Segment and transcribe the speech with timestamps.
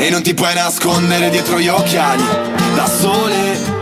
[0.00, 2.24] E non ti puoi nascondere dietro gli occhiali.
[2.74, 3.79] Da sole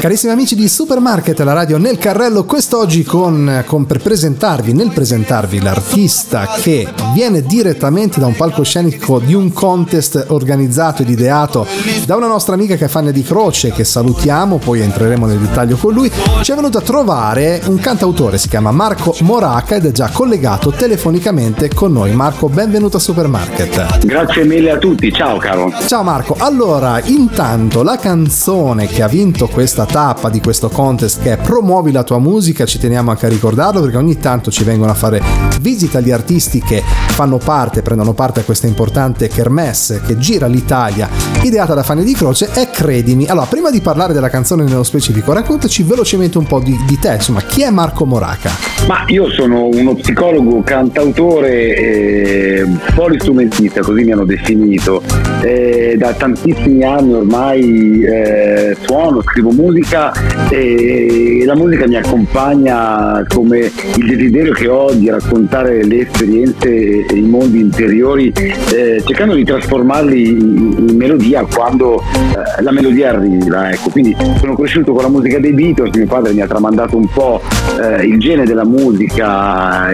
[0.00, 5.60] Carissimi amici di Supermarket, la radio nel carrello, quest'oggi con, con, per presentarvi, nel presentarvi
[5.60, 11.66] l'artista che viene direttamente da un palcoscenico di un contest organizzato ed ideato
[12.06, 15.76] da una nostra amica che è Fanny di Croce, che salutiamo, poi entreremo nel dettaglio
[15.76, 16.08] con lui,
[16.42, 20.70] ci è venuto a trovare un cantautore, si chiama Marco Moraca ed è già collegato
[20.70, 22.12] telefonicamente con noi.
[22.12, 24.06] Marco, benvenuto a Supermarket.
[24.06, 25.72] Grazie mille a tutti, ciao caro.
[25.86, 31.32] Ciao Marco, allora intanto la canzone che ha vinto questa tappa di questo contest che
[31.32, 34.90] è Promuovi la tua musica, ci teniamo anche a ricordarlo perché ogni tanto ci vengono
[34.90, 35.22] a fare
[35.60, 41.08] visita gli artisti che fanno parte, prendono parte a questa importante kermesse che gira l'Italia,
[41.42, 43.26] ideata da Fanny di Croce e credimi.
[43.26, 47.14] Allora, prima di parlare della canzone nello specifico, raccontaci velocemente un po' di, di te,
[47.14, 48.67] insomma, chi è Marco Moraca?
[48.86, 55.02] Ma io sono uno psicologo, cantautore e polistrumentista, così mi hanno definito.
[55.42, 60.12] E da tantissimi anni ormai eh, suono, scrivo musica musica
[60.50, 67.14] e la musica mi accompagna come il desiderio che ho di raccontare le esperienze e
[67.14, 68.32] i mondi interiori
[68.72, 73.90] eh, cercando di trasformarli in, in melodia quando eh, la melodia arriva ecco.
[73.90, 77.40] quindi sono cresciuto con la musica dei Beatles mio padre mi ha tramandato un po'
[77.80, 78.67] eh, il genere della musica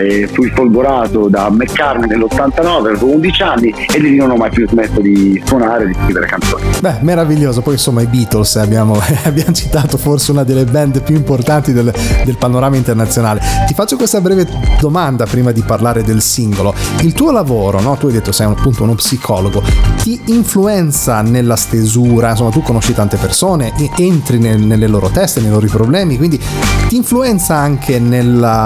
[0.00, 4.69] e fui folgorato da McCartney nell'89 avevo 11 anni e lì non ho mai più
[4.69, 9.52] smesso di suonare e di scrivere canzoni beh meraviglioso poi insomma i Beatles abbiamo, abbiamo
[9.52, 11.92] citato forse una delle band più importanti del,
[12.25, 13.41] del, panorama internazionale.
[13.67, 14.47] Ti faccio questa breve
[14.80, 16.75] domanda prima di parlare del singolo.
[17.00, 17.97] Il tuo lavoro, no?
[17.97, 19.62] tu hai detto sei appunto uno psicologo,
[20.02, 25.50] ti influenza nella stesura, insomma tu conosci tante persone, entri nel, nelle loro teste, nei
[25.50, 26.41] loro problemi, quindi
[26.89, 28.64] ti influenza anche nella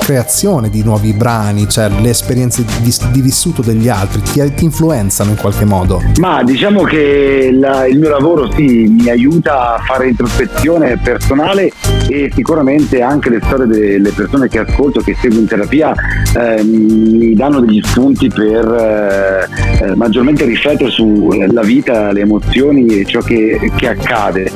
[0.00, 5.30] creazione di nuovi brani, cioè le esperienze di, di vissuto degli altri, ti, ti, influenzano
[5.30, 6.02] in qualche modo?
[6.18, 11.70] Ma diciamo che la, il mio lavoro sì, mi aiuta a fare introspezione personale
[12.08, 15.94] e sicuramente anche le storie delle persone che ascolto, che seguo in terapia,
[16.36, 23.04] eh, mi danno degli spunti per eh, eh maggiormente riflettere sulla vita, le emozioni e
[23.04, 24.50] ciò che, che accade.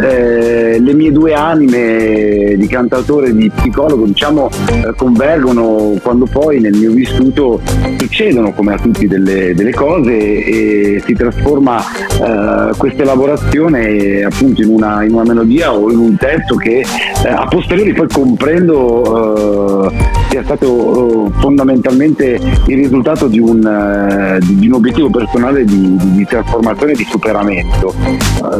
[0.00, 6.60] Eh, le mie due anime di cantautore e di psicologo diciamo eh, convergono quando poi
[6.60, 7.60] nel mio vissuto
[7.98, 14.68] succedono come a tutti delle, delle cose e si trasforma eh, questa elaborazione appunto in
[14.68, 16.84] una, in una melodia o in un testo che
[17.24, 24.38] eh, a posteriori poi comprendo eh, sia stato eh, fondamentalmente il risultato di un, eh,
[24.44, 27.92] di un obiettivo personale di, di, di, trasformazione e di superamento.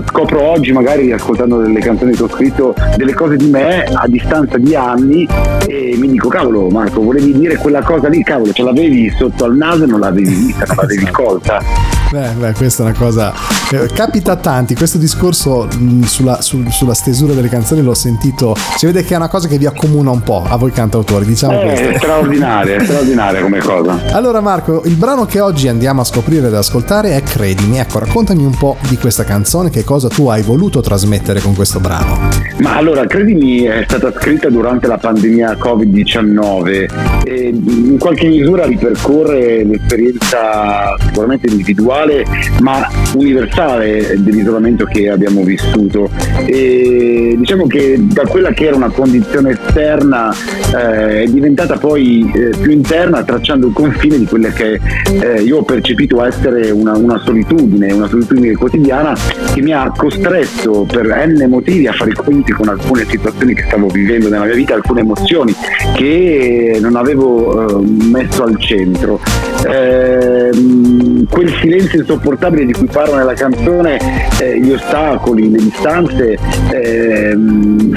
[0.09, 4.59] Scopro oggi, magari ascoltando delle canzoni che ho scritto, delle cose di me a distanza
[4.59, 5.27] di anni
[5.71, 9.57] e mi dico, cavolo Marco, volevi dire quella cosa lì, cavolo, ce l'avevi sotto al
[9.57, 11.23] naso e non l'avevi vista, non l'avevi esatto.
[11.23, 11.63] colta.
[12.11, 13.33] Beh, beh, questa è una cosa.
[13.73, 14.75] Eh, capita a tanti.
[14.75, 18.57] Questo discorso mh, sulla, su, sulla, stesura delle canzoni l'ho sentito.
[18.77, 21.25] Si vede che è una cosa che vi accomuna un po' a voi cantautori.
[21.25, 24.01] Diciamo eh, è straordinaria, è straordinaria come cosa.
[24.11, 27.79] Allora, Marco, il brano che oggi andiamo a scoprire ed ascoltare è Credimi.
[27.79, 31.79] Ecco, raccontami un po' di questa canzone, che cosa tu hai voluto trasmettere con questo
[31.79, 32.29] brano.
[32.59, 37.25] Ma allora, Credimi è stata scritta durante la pandemia Covid-19.
[37.25, 42.25] E in qualche misura ripercorre l'esperienza sicuramente individuale
[42.61, 46.11] ma universale dell'isolamento che abbiamo vissuto.
[46.47, 50.35] E diciamo che da quella che era una condizione esterna
[50.75, 54.81] eh, è diventata poi eh, più interna tracciando il confine di quella che
[55.21, 59.17] eh, io ho percepito essere una, una, solitudine, una solitudine quotidiana
[59.53, 63.65] che mi ha costretto per n motivi a fare i conti con alcune situazioni che
[63.67, 65.50] stavo vivendo nella mia vita, alcune emozioni
[65.95, 69.21] che non avevo eh, messo al centro.
[69.67, 73.99] Ehm, quel silenzio insopportabile di cui parlo nella canzone,
[74.41, 76.39] eh, gli ostacoli, le distanze,
[76.71, 77.37] eh,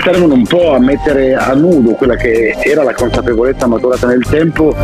[0.03, 4.75] servono un po' a mettere a nudo quella che era la consapevolezza maturata nel tempo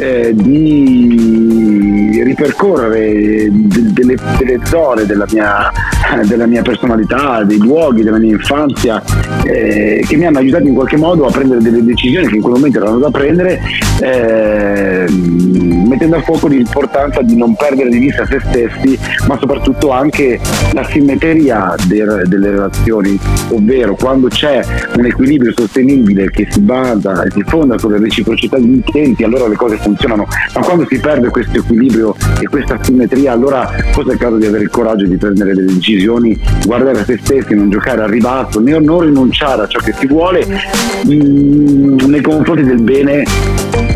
[0.00, 5.72] eh, di ripercorrere delle, delle zone della mia,
[6.28, 9.02] della mia, personalità, dei luoghi della mia infanzia
[9.44, 12.54] eh, che mi hanno aiutato in qualche modo a prendere delle decisioni che in quel
[12.54, 13.60] momento erano da prendere
[14.00, 20.38] eh, mettendo a fuoco l'importanza di non perdere di vista se stessi, ma soprattutto anche
[20.72, 23.18] la simmetria de- delle relazioni,
[23.50, 24.62] ovvero quando c'è
[24.96, 29.56] un equilibrio sostenibile che si basa e si fonda sulla reciprocità di intenti, allora le
[29.56, 34.18] cose funzionano, ma quando si perde questo equilibrio e questa simmetria, allora forse è il
[34.18, 38.02] caso di avere il coraggio di prendere delle decisioni, guardare a se stessi, non giocare
[38.02, 42.82] al ribasso, né non rinunciare a ciò che si vuole mh, mm, nei confronti del
[42.82, 43.24] bene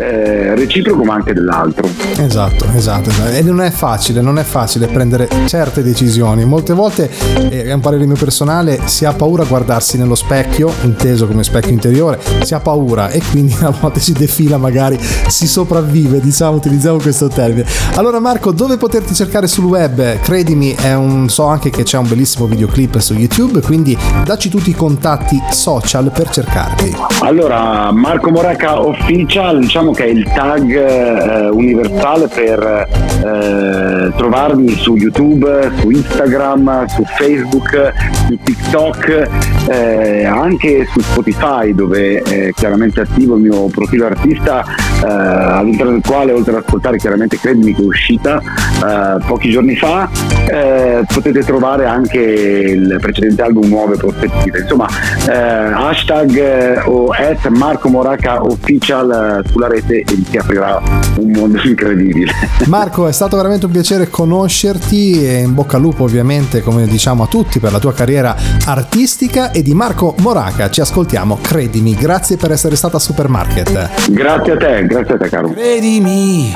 [0.01, 1.87] eh, reciproco ma anche dell'altro.
[2.17, 6.43] Esatto, esatto, esatto, e non è facile, non è facile prendere certe decisioni.
[6.45, 7.09] Molte volte,
[7.49, 11.43] eh, è un parere mio personale, si ha paura a guardarsi nello specchio, inteso come
[11.43, 16.55] specchio interiore, si ha paura e quindi a volte si defila, magari si sopravvive, diciamo,
[16.57, 17.65] utilizziamo questo termine.
[17.95, 20.19] Allora Marco, dove poterti cercare sul web?
[20.21, 24.73] Credimi, un, so anche che c'è un bellissimo videoclip su YouTube, quindi dacci tutti i
[24.73, 26.95] contatti social per cercarti.
[27.21, 32.87] Allora, Marco Moraca Official, diciamo che è il tag eh, universale per
[33.23, 37.93] eh, trovarmi su YouTube, su Instagram, su Facebook,
[38.27, 39.29] su TikTok,
[39.69, 46.01] eh, anche su Spotify dove è chiaramente attivo il mio profilo artista eh, all'interno del
[46.05, 50.09] quale oltre ad ascoltare chiaramente Credimi che è uscita eh, pochi giorni fa
[50.47, 54.59] eh, potete trovare anche il precedente album Nuove Prospettive.
[54.59, 54.87] Insomma
[55.27, 60.81] hashtag o at Marco Moraca Official sulla rete e ti aprirà
[61.17, 62.31] un mondo incredibile.
[62.67, 67.23] Marco è stato veramente un piacere conoscerti e in bocca al lupo ovviamente come diciamo
[67.23, 68.35] a tutti per la tua carriera
[68.65, 70.69] artistica e di Marco Moraca.
[70.69, 71.95] Ci ascoltiamo credimi.
[71.95, 74.09] Grazie per essere stata a Supermarket.
[74.09, 75.49] Grazie a te grazie a te caro.
[75.49, 76.53] Credimi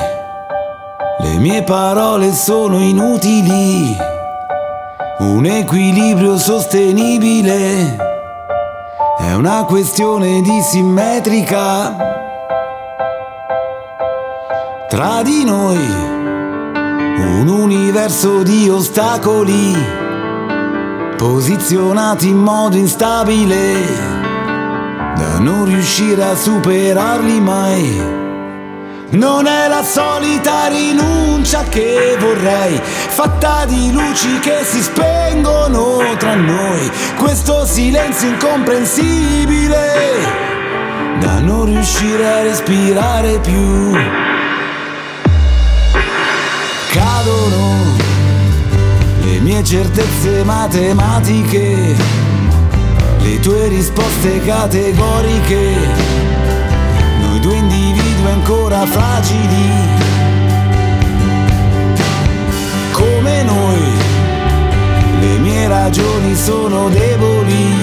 [1.18, 3.96] le mie parole sono inutili.
[5.18, 7.96] Un equilibrio sostenibile
[9.18, 12.25] è una questione di simmetrica
[14.96, 15.76] tra di noi
[17.18, 19.76] un universo di ostacoli
[21.18, 23.74] posizionati in modo instabile
[25.14, 28.02] da non riuscire a superarli mai.
[29.10, 36.90] Non è la solita rinuncia che vorrei, fatta di luci che si spengono tra noi,
[37.18, 39.74] questo silenzio incomprensibile
[41.20, 44.34] da non riuscire a respirare più.
[46.96, 47.94] Cadono
[49.20, 51.94] le mie certezze matematiche,
[53.18, 55.76] le tue risposte categoriche,
[57.20, 59.70] noi due individui ancora fragili,
[62.92, 63.80] come noi,
[65.20, 67.74] le mie ragioni sono deboli,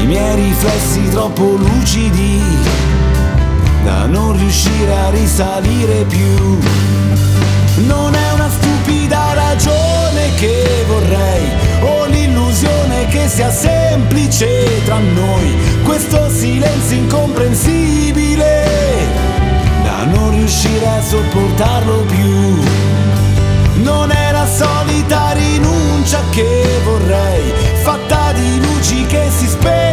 [0.00, 2.42] i miei riflessi troppo lucidi,
[3.84, 6.58] da non riuscire a risalire più.
[7.86, 11.48] Non è una stupida ragione che vorrei
[11.80, 18.66] o l'illusione che sia semplice tra noi questo silenzio incomprensibile
[19.82, 22.62] da non riuscire a sopportarlo più.
[23.82, 27.52] Non è la solita rinuncia che vorrei,
[27.82, 29.91] fatta di luci che si spengono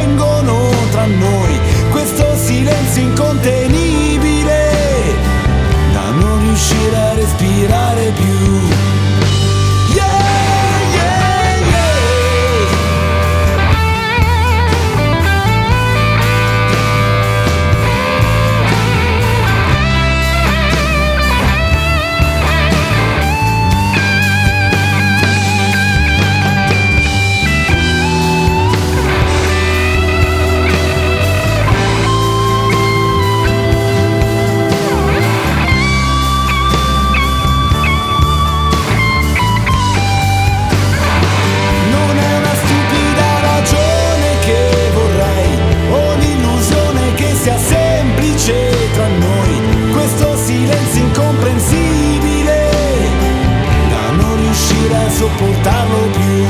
[55.10, 56.46] sopportarlo più.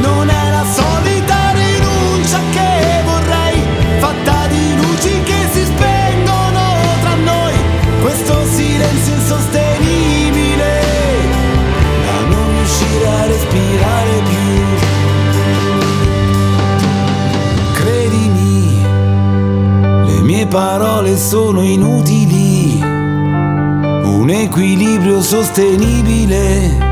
[0.00, 3.62] Non è la solita rinuncia che vorrei,
[3.98, 6.60] fatta di luci che si spengono
[7.00, 7.52] tra noi,
[8.00, 10.80] questo silenzio insostenibile
[12.04, 14.64] da non riuscire a respirare più.
[17.74, 18.82] Credimi,
[20.06, 26.89] le mie parole sono inutili, un equilibrio sostenibile.